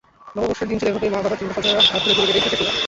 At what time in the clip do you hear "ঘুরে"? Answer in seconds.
2.17-2.33